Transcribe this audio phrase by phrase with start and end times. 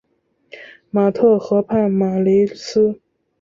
[0.89, 2.99] 马特河畔马雷斯。